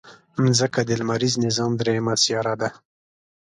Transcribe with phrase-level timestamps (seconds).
[0.43, 2.69] مځکه د لمریز نظام دریمه سیاره ده.